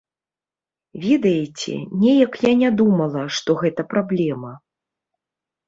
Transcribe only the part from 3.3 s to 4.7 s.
што гэта праблема.